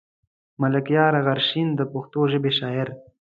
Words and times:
ملکيار 0.61 1.13
غرشين 1.25 1.67
د 1.75 1.81
پښتو 1.93 2.21
ژبې 2.31 2.51
شاعر. 2.59 2.87